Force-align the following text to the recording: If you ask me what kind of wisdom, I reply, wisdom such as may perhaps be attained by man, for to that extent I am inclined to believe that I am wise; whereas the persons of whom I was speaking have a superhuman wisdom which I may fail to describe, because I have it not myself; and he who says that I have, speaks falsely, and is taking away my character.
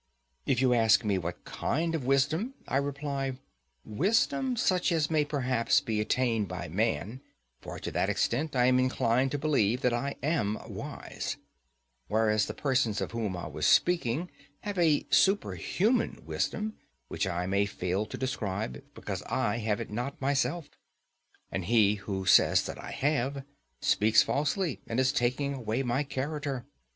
If 0.47 0.63
you 0.63 0.73
ask 0.73 1.05
me 1.05 1.19
what 1.19 1.45
kind 1.45 1.93
of 1.93 2.05
wisdom, 2.07 2.55
I 2.67 2.77
reply, 2.77 3.37
wisdom 3.85 4.55
such 4.57 4.91
as 4.91 5.11
may 5.11 5.23
perhaps 5.23 5.79
be 5.79 6.01
attained 6.01 6.47
by 6.47 6.67
man, 6.67 7.21
for 7.61 7.77
to 7.77 7.91
that 7.91 8.09
extent 8.09 8.55
I 8.55 8.65
am 8.65 8.79
inclined 8.79 9.29
to 9.29 9.37
believe 9.37 9.81
that 9.81 9.93
I 9.93 10.15
am 10.23 10.57
wise; 10.67 11.37
whereas 12.07 12.47
the 12.47 12.55
persons 12.55 12.99
of 12.99 13.11
whom 13.11 13.37
I 13.37 13.45
was 13.45 13.67
speaking 13.67 14.31
have 14.61 14.79
a 14.79 15.05
superhuman 15.11 16.23
wisdom 16.25 16.79
which 17.07 17.27
I 17.27 17.45
may 17.45 17.67
fail 17.67 18.07
to 18.07 18.17
describe, 18.17 18.83
because 18.95 19.21
I 19.27 19.57
have 19.57 19.79
it 19.79 19.91
not 19.91 20.19
myself; 20.19 20.67
and 21.51 21.65
he 21.65 21.93
who 22.01 22.25
says 22.25 22.63
that 22.65 22.83
I 22.83 22.89
have, 22.89 23.43
speaks 23.81 24.23
falsely, 24.23 24.79
and 24.87 24.99
is 24.99 25.13
taking 25.13 25.53
away 25.53 25.83
my 25.83 26.01
character. 26.01 26.65